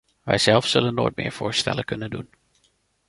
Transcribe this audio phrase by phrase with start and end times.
[0.23, 2.29] Wijzelf zullen nooit meer voorstellen kunnen doen.